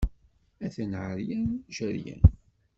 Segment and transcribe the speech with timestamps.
[0.65, 2.21] Atan ɛeryan, jeryan.